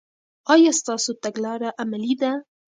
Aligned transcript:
آیا 0.53 0.71
ستاسو 0.79 1.11
تګلاره 1.23 1.69
عملي 1.81 2.13
ده؟ 2.21 2.31